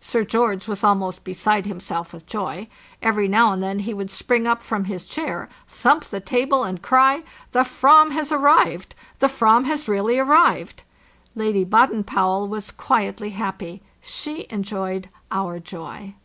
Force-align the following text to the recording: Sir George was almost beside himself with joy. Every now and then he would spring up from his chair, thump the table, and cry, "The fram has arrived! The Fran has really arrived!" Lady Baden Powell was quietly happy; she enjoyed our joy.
Sir 0.00 0.24
George 0.24 0.66
was 0.66 0.82
almost 0.82 1.22
beside 1.22 1.64
himself 1.64 2.12
with 2.12 2.26
joy. 2.26 2.66
Every 3.00 3.28
now 3.28 3.52
and 3.52 3.62
then 3.62 3.78
he 3.78 3.94
would 3.94 4.10
spring 4.10 4.44
up 4.44 4.62
from 4.62 4.86
his 4.86 5.06
chair, 5.06 5.48
thump 5.68 6.02
the 6.06 6.18
table, 6.18 6.64
and 6.64 6.82
cry, 6.82 7.22
"The 7.52 7.62
fram 7.64 8.10
has 8.10 8.32
arrived! 8.32 8.96
The 9.20 9.28
Fran 9.28 9.66
has 9.66 9.86
really 9.86 10.18
arrived!" 10.18 10.82
Lady 11.36 11.62
Baden 11.62 12.02
Powell 12.02 12.48
was 12.48 12.72
quietly 12.72 13.30
happy; 13.30 13.80
she 14.00 14.46
enjoyed 14.50 15.08
our 15.30 15.60
joy. 15.60 16.16